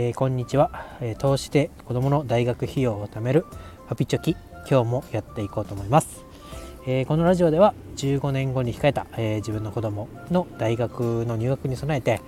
[0.00, 0.70] えー、こんにちは、
[1.00, 3.44] えー、投資で子供の大学費用を貯める
[3.88, 4.36] パピチョキ
[4.70, 6.24] 今日もやっていこうと思います、
[6.86, 12.20] えー、このラジオでは15年後に控えた、え自分の子供の大学の入学に備えて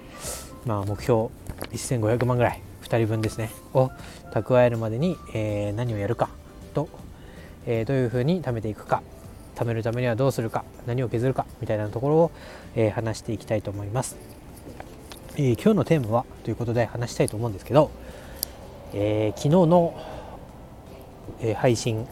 [0.67, 1.29] まあ目標
[1.71, 3.93] 1500万ぐらい2人分ですねを
[4.33, 6.29] 蓄えるまでに、え何をやるか
[6.75, 6.89] と、
[7.67, 9.01] えどういうふうに貯めていくか
[9.55, 12.31] 貯めるためにはどうするか何を削るかみたいなところを、
[12.75, 14.40] え話していきたいと思います。
[15.43, 17.91] えー、今日のテーマはということで話したいと思うんですけど、
[18.93, 19.95] えー、昨日の、
[21.41, 22.07] えー、配信、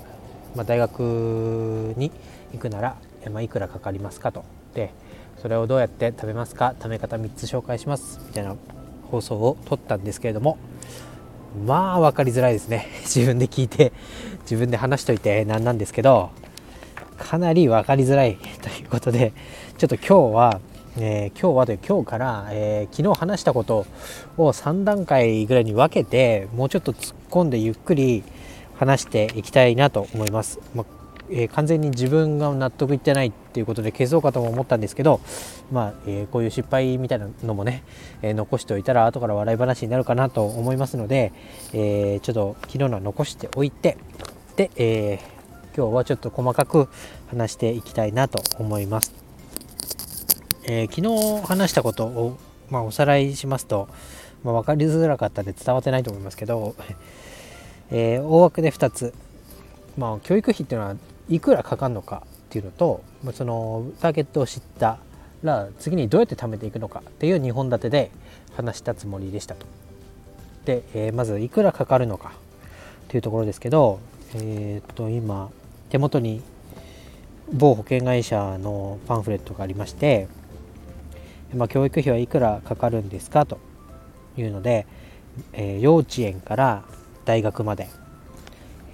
[0.57, 2.11] まあ、大学に
[2.55, 2.97] 行くなら、
[3.31, 4.47] まあ、いくらかかりますかと。
[4.73, 4.95] で
[5.43, 6.75] それをどうやって食べますか？
[6.79, 8.19] 食べ方3つ紹介します？
[8.27, 8.57] みたいな
[9.11, 10.57] 放送を撮ったんですけれども
[11.67, 12.87] まあ分かりづらいですね。
[13.05, 13.93] 自分で聞いて
[14.45, 16.31] 自分で話しといてなんなんですけど
[17.19, 19.35] かなり分かりづらいということで
[19.77, 20.61] ちょっと今日は
[21.01, 23.87] えー、今日はで今日から、えー、昨日話したこと
[24.37, 28.25] を3段階ぐらいに分けてもうちょっと突っ込んでゆっくり
[28.77, 30.61] 話していきたいなと思います。
[30.75, 30.85] ま
[31.31, 35.21] えー、完全に自分が納得いってないっていうことで消そうかとも思ったんですけど、
[35.71, 37.85] まあえこういう失敗みたいなのもね、
[38.23, 41.33] え残しておいたら後から笑い話になるかなと思いますので、
[41.75, 43.99] えちょっと昨日のは残しておいて
[44.57, 45.19] で、え
[45.77, 46.89] 今日はちょっと細かく
[47.29, 49.28] 話していきたいなと思います。
[50.71, 52.39] えー、昨日話したことを、
[52.69, 53.89] まあ、おさらいしますと、
[54.45, 56.75] まあ、分かりづらかったで伝わってないと思いますけど、
[57.91, 59.15] えー、大枠で2つ、
[59.97, 60.97] まあ、教育費っていうのは
[61.31, 63.03] いくらかかるのかっていうのと
[63.33, 64.99] そのターゲットを知った
[65.43, 68.11] ら次にどうやって貯めていくのかっていう2本立てで
[68.55, 69.67] 話したつもりでしたと。
[70.67, 72.33] で、えー、まずいくらかかるのか
[73.09, 74.01] というところですけど、
[74.35, 75.51] えー、っと今
[75.89, 76.43] 手元に
[77.51, 80.29] 某保険会社のパンフレットがありまして
[81.55, 83.59] まあ、教育費はいくらかかるんですかと
[84.37, 84.87] いうので、
[85.53, 86.85] えー、幼稚園から
[87.25, 87.89] 大学まで、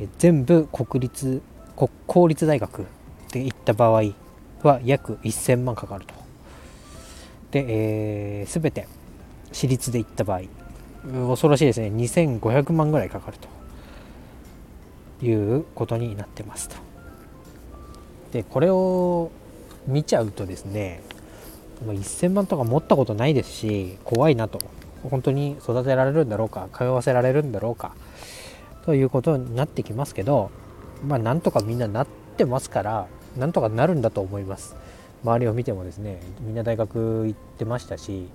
[0.01, 1.43] えー、全部国立
[1.77, 2.87] 国公立大学
[3.33, 4.13] で行った場合
[4.63, 6.15] は約1000万かかると。
[7.51, 7.65] で、
[8.41, 8.87] えー、全て
[9.53, 10.43] 私立で行った場合
[11.29, 13.37] 恐ろしいですね2500万ぐらいかかる
[15.21, 16.77] ということになってますと。
[18.33, 19.31] でこれを
[19.87, 21.03] 見ちゃうとですね
[21.83, 24.59] 1000万とか持ったことないですし怖いなと。
[25.03, 27.95] 本当に育てられるんだろうか通わせられるんだろうか
[28.87, 30.51] ということになってきますけど
[31.07, 32.07] まあなんとかみんななっ
[32.39, 34.77] てますからなんとかなるんだと思います。
[35.23, 38.29] 周りを見てもですねみんな大学行ってましたし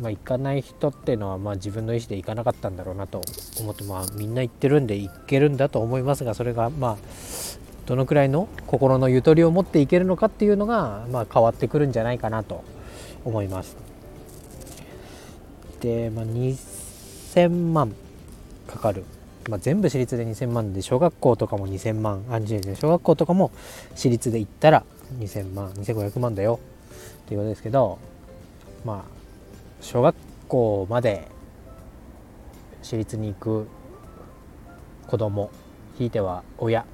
[0.00, 3.22] まあ、行かない人っていうのはまあ自分の意思で行かなかったんだろうなと
[3.60, 6.96] 思ってまあみんな行ってるんで行けるんだと思いますがそれがまあ
[7.86, 12.64] どのくらいの心のゆとりを持っていけるのかっていうのが、まあ、変わってくるんじゃないかなと
[13.24, 13.76] 思います。
[15.80, 17.94] で、まあ、2000万
[18.66, 19.04] かかる、
[19.48, 23.52] まあ、全部私立で2000万で小学校とかも2000万あ違う小学校とかも
[23.94, 24.84] 私立で行ったら
[25.20, 26.58] 2000万2500万だよ
[27.24, 27.98] っていうことですけど
[28.84, 29.16] まあ
[29.80, 30.16] 小学
[30.48, 31.28] 校まで
[32.82, 33.68] 私立に行く
[35.06, 35.50] 子供
[35.98, 36.84] ひいては親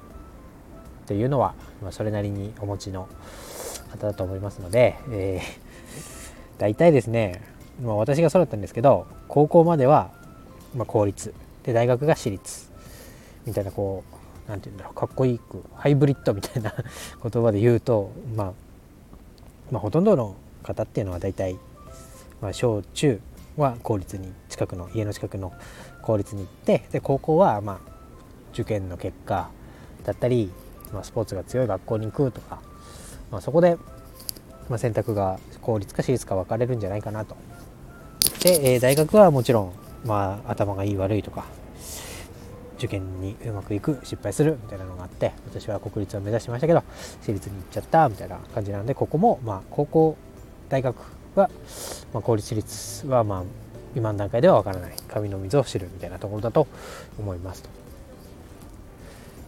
[1.03, 3.07] っていうのは、ま、それなりにお持ちの
[3.91, 7.41] 方だと思いますので、えー、大体ですね、
[7.81, 10.11] まあ、私がそうだったんですけど高校までは、
[10.75, 11.33] まあ、公立
[11.63, 12.69] で大学が私立
[13.45, 16.73] みたいなこう何て言うんだろうかっこいいくハイブリッドみたいな
[17.21, 18.53] 言葉で言うと、まあ、
[19.71, 21.57] まあほとんどの方っていうのは大体、
[22.41, 23.19] まあ、小中
[23.57, 25.53] は公立に近くの家の近くの
[26.01, 27.93] 公立に行ってで高校はまあ
[28.53, 29.49] 受験の結果
[30.05, 30.51] だったり
[30.93, 32.61] まあ、スポーツが強い学校に行くとか、
[33.31, 33.77] まあ、そこで、
[34.69, 37.35] まあ、選択が公立か私立か分かれるんじゃないかなと。
[38.43, 39.73] で、えー、大学はもちろん、
[40.05, 41.45] まあ、頭がいい悪いとか
[42.77, 46.83] 受験にうまくいく失敗するみたいなのがあって私は国立を目指しましたけど
[47.21, 50.17] 私立に行っちゃったみたいな感じなのでここも、まあ、高校
[50.67, 50.97] 大学
[51.35, 51.49] は、
[52.13, 53.43] まあ、公立私立は、まあ、
[53.95, 56.67] 今の段階では分からない神の水を知るみたいなところだと
[57.17, 57.69] 思いますと。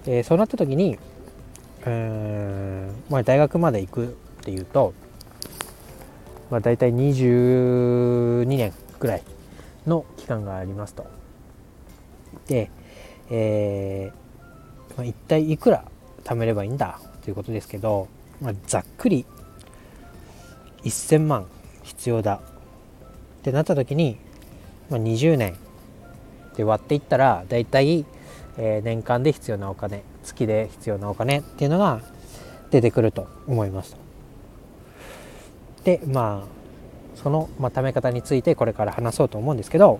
[0.08, 1.00] えー、そうなった時に
[1.86, 4.08] えー、まあ、大学まで行くっ
[4.44, 4.94] ていうと、
[6.50, 9.24] まあ、大体22年ぐらい
[9.86, 11.06] の期間がありますと。
[12.48, 12.70] で、
[13.30, 15.84] えーまあ、一体いくら
[16.24, 18.08] 貯めればいいんだということですけど、
[18.42, 19.26] まあ、ざっくり
[20.84, 21.46] 1000万
[21.84, 22.42] 必要だ
[23.40, 24.18] ってなった時に、
[24.90, 25.56] まあ、20年
[26.56, 28.06] で割っていったら大体、
[28.58, 32.02] えー、年間で必要なお金月で必要なお金っていうのが
[32.72, 33.96] 出てくると思います。
[35.84, 36.56] でまあ
[37.16, 40.00] その、まあ、貯め方についてこれから話そうと思うんですけど、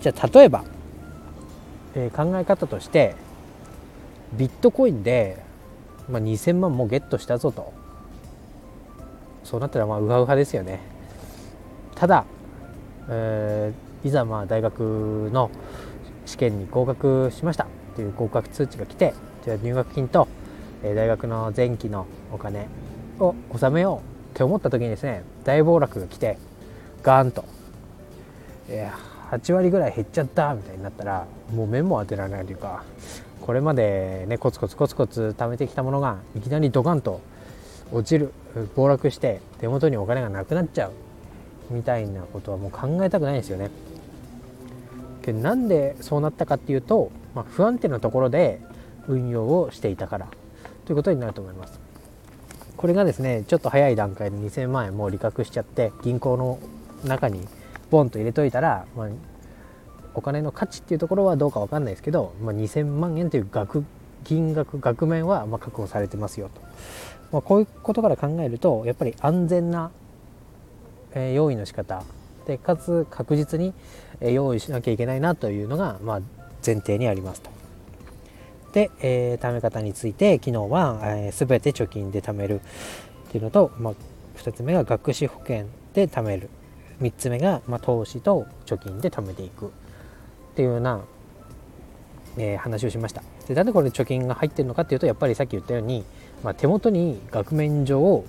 [0.00, 0.64] じゃあ例えば、
[1.94, 3.16] えー、考え方として
[4.34, 5.42] ビットコインで、
[6.08, 7.72] まあ、2000万もゲットしたぞと。
[9.42, 10.80] そうなったらまあウハウハですよね。
[11.94, 12.26] ただ、
[13.08, 15.50] えー、いざまあ大学の
[16.26, 17.66] 試験に合格しました。
[17.98, 19.12] っていう合格通知が来て
[19.44, 20.28] じゃあ入学金と、
[20.84, 22.68] え、大学の前期のお金
[23.18, 26.38] を納めようって思った時にですね大暴落が来て
[27.02, 27.44] ガーンと、
[28.68, 32.84] えー、8割ぐらい減っちゃったみたいになったらもう目も当てられないというか
[33.40, 37.20] これまでねコツコツコツコツ貯めてきたものがいきなりドカンと
[37.90, 38.32] 落ちる
[38.76, 40.92] 暴落して手元にお金がなくなっちゃう
[41.70, 43.70] みたいなことはもう考えたくないですよね。
[45.28, 48.60] けどなんでそうなったかっていうと、まあ、不安定なところで
[49.06, 50.28] 運用をしていたから
[50.84, 51.80] ということになると思います。
[52.76, 56.60] これがですねちょっと早い段階で2000万円もう利確しちゃって銀行の
[57.04, 57.46] 中に
[57.90, 59.08] ボンと入れといたら、まあ、
[60.14, 63.84] お金の価値っていうところはどうか分かんないですけど、まあ、2000万円という額
[64.22, 66.60] 金額額面はま確保されてますよと
[67.30, 69.90] まあ、こういうことから考えるとやっぱり安全な、
[71.12, 72.02] えー、用意の仕方
[72.48, 73.72] でかつ確実に
[74.20, 76.20] 用意しなきゃいけないなというのが、まあ、
[76.64, 77.50] 前提にありますと。
[78.72, 83.94] で、えー、貯め方について昨日は、えー、全て貯金で貯めるっていうのと、まあ、
[84.38, 86.50] 2つ目が学資保険で貯める
[87.00, 89.70] 3つ目が、まあ、投資と貯金で貯めていくっ
[90.56, 91.00] ていうような、
[92.36, 96.04] えー、話をしましたでなんでこれ貯金が入ってるのかっていうとやっぱりさっき言ったように
[96.42, 98.24] まあ、手元に額面上を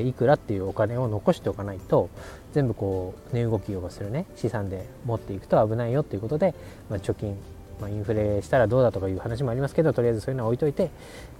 [0.00, 2.08] いくらっていうお金を残しておかないと
[2.52, 6.54] 全部こう値動きをするね資産で持っていくと危ないよっていうことで、
[6.88, 7.36] まあ、貯金、
[7.80, 10.90] まあ、インフレしたらどうだとかいう話もありますけどとりあえずそういうのは置いといて、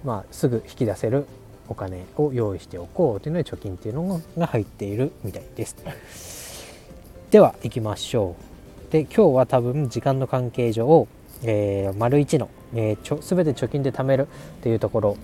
[0.03, 1.25] まあ、すぐ引き出せる
[1.69, 5.75] お金を用意しておこうというので貯金っていうのが入っているみたいです。
[7.31, 8.35] では行きましょ
[8.89, 8.91] う。
[8.91, 11.07] で今日は多分時間の関係上、
[11.41, 14.27] えー、丸1の、えー、ちょ全て貯金で貯める
[14.59, 15.17] っていうところ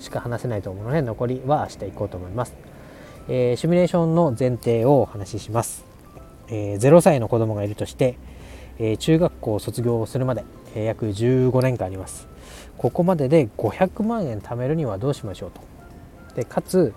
[0.00, 2.54] しか話せないと思うので残りは明日行こうと思います、
[3.28, 5.84] えー、シミュレーションの前提をお話しします、
[6.48, 8.16] えー、0歳の子供がいるとして、
[8.78, 12.28] えー、中学校を卒業するまで、え約15年間あります。
[12.76, 15.60] ここまでで500万円貯めるにはどうしましょうと。
[16.36, 16.94] でかつ、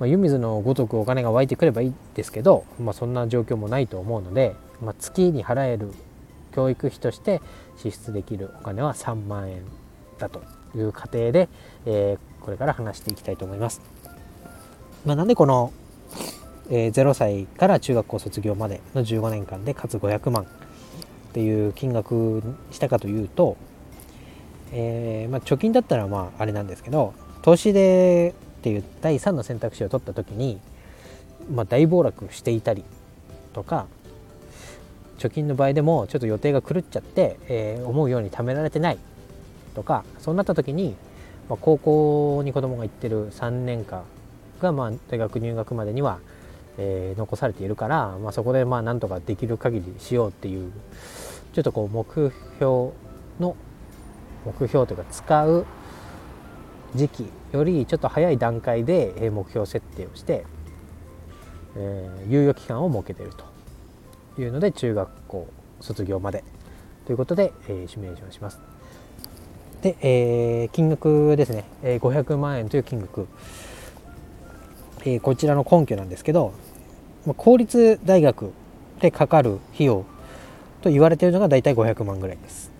[0.00, 5.92] まあ、湯水のごとくお金が湧いてくればいいですけど、まあ、そんな状況もないと思うので、まあ、月に払える
[6.54, 7.42] 教育費として
[7.76, 9.62] 支出できるお金は3万円
[10.18, 10.42] だと
[10.76, 11.48] いう過程で、
[11.86, 13.80] えこれから話していきたいと思います。
[15.04, 15.72] まあ、なんでこの、
[16.70, 20.46] えー、0歳から中学校卒業までの15年間でかつ500万っ
[21.32, 22.42] ていう金額に
[22.72, 23.56] したかというと、
[24.72, 30.58] えー、まあ、貯金だったらまああれなんですけど投資でっていう第3の選択肢を取った時に、
[31.50, 32.84] まあ、大暴落していたり
[33.52, 33.86] とか
[35.18, 38.98] 貯金の場合でもちょっと予定が狂っちゃって、えー、思うように貯められてない
[39.78, 40.96] とかそうなった時に
[41.48, 44.04] まあ、高校に子供が行ってる3年間
[44.60, 46.18] がまあ大学入学までには、
[46.76, 50.72] えー、残されているから、まあ、そこでまあなんとかできる限りしようっていう
[51.54, 52.92] ちょっとこう目標
[53.40, 53.56] の
[54.44, 55.66] 目標というか使う
[56.94, 60.44] 時期よりちょっと早い段階で目標設定をして、
[61.76, 65.48] えー、猶予期間を設けているというので中学校
[65.80, 66.44] 卒業まで
[67.06, 68.77] ということで、えー、シミュレーションします。
[69.82, 73.28] で、えー、金額ですね、えー、500万円という金額、
[75.02, 76.52] えー、こちらの根拠なんですけど、
[77.26, 78.52] ま、公立大学
[79.00, 80.04] でかかる費用
[80.82, 82.78] と言われているのが大体500万ぐらいです。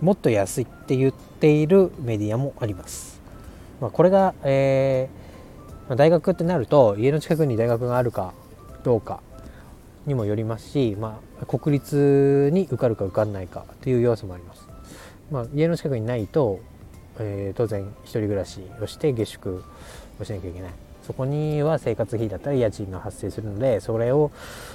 [0.00, 3.20] もっと安いって言っているメディアもあります、
[3.80, 8.32] まあ、これが、えー、ま、大学ってなると家の近くに大学があるか
[8.84, 9.20] どうか
[10.06, 14.68] にもよりますし、まあ、国立に受かるか受かんないかという要素もあります。
[15.30, 16.60] まあ、家の近くにないと、
[17.18, 19.64] えー、当然一人暮らしをして下宿
[20.20, 20.70] をしなきゃいけない
[21.06, 24.30] そこには生活費だったり家賃が発生するのでそれを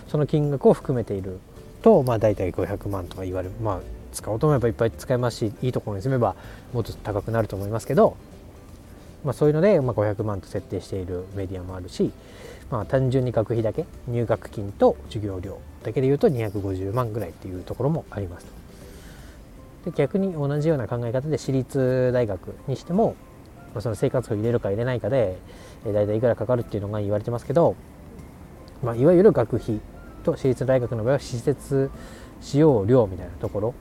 [0.08, 1.40] その金額を含めている
[1.82, 3.80] と、まあ、大体500万とか言われるまあ
[4.14, 6.36] 使おうと思えばいっぱい使えますしいいところに住めば
[6.72, 8.16] もっと高くなると思いますけど、
[9.24, 12.12] まあ、そういうので、まあ、500万と設定しているメディアもあるし、
[12.72, 18.63] まあ、単純に学費だけ入学金と授業料だけでいうと250万ぐらいっていうところもありますと。
[19.86, 23.16] で逆に同じような考え方で私立大学にしても
[23.80, 25.38] その生活費を入れるか入れないかで
[25.86, 27.76] 大体いくらかかるっていうのが言われてますけど、
[28.84, 29.82] まあ、いわゆる学費
[30.24, 31.90] と私立大学の場合は施設
[32.40, 33.74] 使用料みたいなところ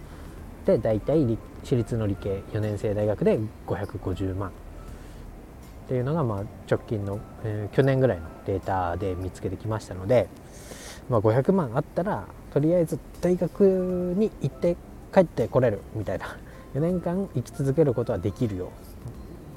[0.65, 4.51] で大体私立の理系4年生大学で550万。
[5.83, 10.29] っていうのがまあ直近の、えー、去年ぐらいのデータで見つけてきましたので、
[11.11, 14.77] まあ、500万あったらとりあえず大学に行って
[15.13, 16.37] 帰ってこれるみたいな。
[16.75, 18.71] 4年間生き続けることはできるよ。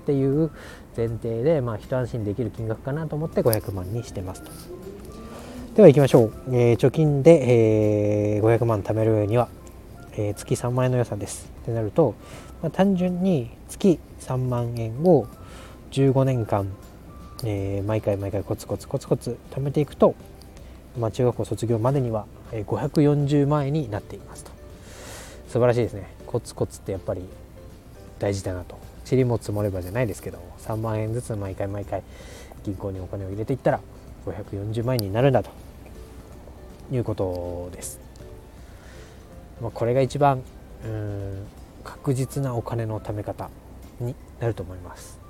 [0.04, 0.52] っていう
[0.96, 4.52] 前提で、まあ、一安心できる金額かなと思って500万にしてますと。
[5.76, 9.50] では行きましょう、えー、貯金で、えー、500万貯めるには、
[10.14, 11.50] えー、月3万円の予算です。
[11.64, 12.14] ってなると、
[12.62, 15.26] まあ、単純に月3万円を
[15.92, 16.68] 15年間、
[17.44, 20.16] え毎回毎回コツコツコツコツ貯めていくと、
[20.98, 24.55] まあ、中学校卒業までには540万円になっていますと。
[25.56, 27.22] 素晴らしいですねコツコツってやっぱり
[28.20, 28.78] 大事だなと
[29.10, 32.04] 塵も積もればじゃないですけど3万円ずつ毎回毎回
[32.66, 33.80] 銀行にお金を入れていったら
[34.26, 35.52] 540万円になるんだと
[36.92, 38.02] いうことです。
[39.62, 40.42] まあ、これが一番
[40.84, 41.48] うん
[41.86, 43.50] 確実なお金の貯め方
[44.02, 45.22] になると思います。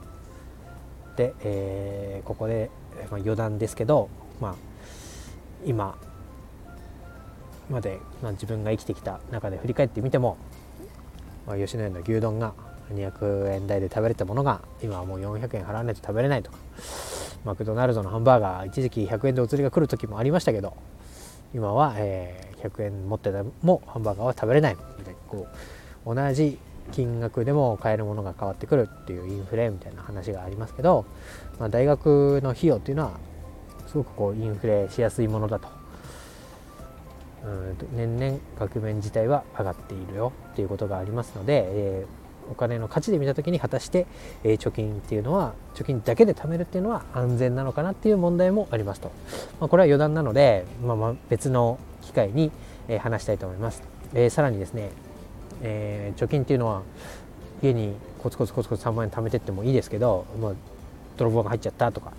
[1.17, 2.72] で、えー、ここで、
[3.12, 4.10] まあ、余談ですけど、
[4.41, 4.55] まあ、
[5.67, 5.96] 今
[7.69, 10.38] まで、まあ、自分が生きてきた中で振り返ってみても、
[11.48, 12.53] まあ、吉野家の牛丼が
[12.93, 16.57] 200円台で食べれたものが今はもう400円払わないと食べれないとか
[17.43, 20.75] マクドナルドのハンバーガー一時期100円でお釣りが来る時もありましたけど
[21.53, 25.48] 今は、えー、100円持っててもハンバーガーは食べれないみたいなこ
[26.05, 26.57] う同じ
[26.91, 31.05] 金額でも買えるものが変わってくるっていうインフレみたいな話がありますけど、
[31.60, 33.19] まあ、大学の費用っていうのは
[33.88, 35.67] すごくこうインフレしやすいものだと
[37.45, 44.05] うん年々額面自体は上がっているよっていうことがありますので、えーお金の価値で見た時に果たして、
[44.43, 49.11] えー、貯金っていうのは貯金だけで貯めるっていうのは安全なのかなっていう問題もありますと、
[49.59, 52.51] まあ、これは余談なので、まあ、まあ別の機会に、
[52.87, 53.83] えー、話したいと思います、
[54.13, 54.91] えー、さらにですね、
[55.61, 56.83] え貯金っていうのは
[57.61, 60.53] 家にコツコツコツコツ3万円貯めてってもいいですけど、まあ、
[61.17, 62.13] 泥棒が入っちゃったとか、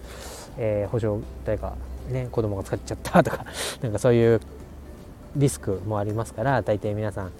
[0.58, 1.76] え保証誰か
[2.08, 3.44] ね子供が使っちゃったとか
[3.82, 4.40] なんかそういう
[5.36, 7.32] リスクもありますから大体皆さん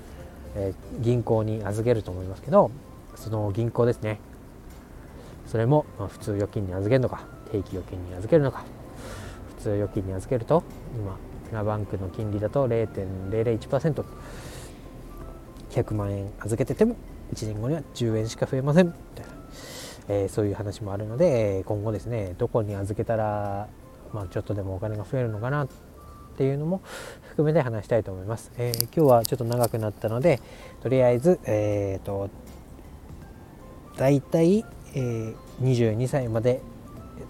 [0.57, 2.71] えー、銀行に預けると思いますけど
[3.15, 4.19] その銀行ですね。
[5.47, 8.65] それも、まあ、普通預金に預けるのか定期預金に預けるのか
[9.57, 10.65] 普通預金に預けると
[10.97, 11.17] 今
[11.51, 14.05] 船バンクの金利だと0.001%
[15.71, 16.97] 100万円預けてても
[17.33, 18.87] 1年後には10円しか増えません。
[18.87, 19.33] みたいな、
[20.09, 23.69] えー、そういう話もあるので今後ですねどこに預けたら、
[24.13, 25.69] まあ、ちょっとでもお金が増えるのかな
[26.37, 26.83] っていうのも
[27.31, 28.53] 含めて話したいと思います。
[28.59, 30.43] えー、今日はちょっと長くなったので
[30.83, 32.29] とりあえず、えーと、
[33.97, 36.61] 大体、えー、22歳まで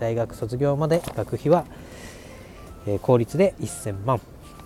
[0.01, 1.67] 大学卒業まで学費は、
[2.89, 4.21] えー、公立で1000万、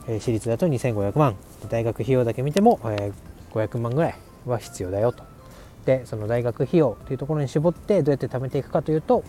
[0.09, 1.37] えー、私立だと2500万
[1.69, 4.15] 大学費用だけ見ても、えー、500万ぐらい
[4.47, 5.23] は必要だよと。
[5.85, 9.23] でその大学費用というところに絞ってどうやって貯めていくかというと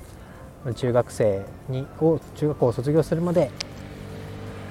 [0.75, 3.51] 中学生にを中学校を卒業するまで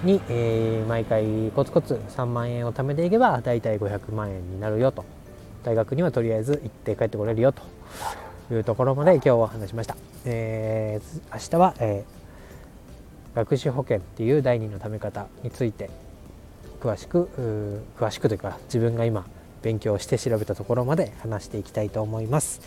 [0.03, 5.05] に、えー、毎回コツコツ3万円を貯めていけば大体500万円になるよと。
[5.63, 7.63] 大学にはとりあえず行って帰ってこれるよと。
[8.55, 15.91] いうところまで今日は話しました、えー、明日は、えー、学資保険っていう第二の貯め方について
[16.81, 17.29] 詳しく
[17.99, 19.27] 詳しくというか自分が今
[19.63, 22.61] 勉強して調べたところまで話していきたいと思います、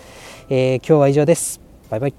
[0.50, 1.60] えー、今日は以上です。
[1.90, 2.14] バイバイ。